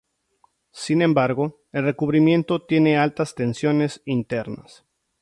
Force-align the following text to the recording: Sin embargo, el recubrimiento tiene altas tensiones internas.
Sin 0.73 1.03
embargo, 1.03 1.61
el 1.71 1.83
recubrimiento 1.83 2.65
tiene 2.65 2.97
altas 2.97 3.35
tensiones 3.35 4.01
internas. 4.05 4.83